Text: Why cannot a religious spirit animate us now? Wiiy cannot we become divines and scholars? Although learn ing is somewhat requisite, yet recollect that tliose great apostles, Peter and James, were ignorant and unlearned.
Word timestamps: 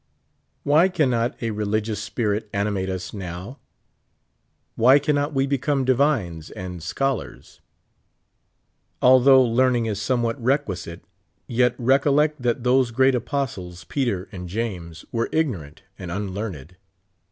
Why 0.63 0.89
cannot 0.89 1.35
a 1.43 1.51
religious 1.51 2.01
spirit 2.01 2.49
animate 2.53 2.89
us 2.89 3.13
now? 3.13 3.59
Wiiy 4.75 4.99
cannot 5.03 5.31
we 5.35 5.45
become 5.45 5.85
divines 5.85 6.49
and 6.49 6.81
scholars? 6.81 7.61
Although 8.99 9.43
learn 9.43 9.75
ing 9.75 9.85
is 9.85 10.01
somewhat 10.01 10.41
requisite, 10.41 11.03
yet 11.45 11.75
recollect 11.77 12.41
that 12.41 12.63
tliose 12.63 12.91
great 12.91 13.13
apostles, 13.13 13.83
Peter 13.83 14.27
and 14.31 14.49
James, 14.49 15.05
were 15.11 15.29
ignorant 15.31 15.83
and 15.99 16.11
unlearned. 16.11 16.77